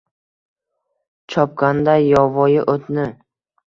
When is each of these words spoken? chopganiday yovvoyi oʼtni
chopganiday 1.33 2.05
yovvoyi 2.15 2.69
oʼtni 2.77 3.11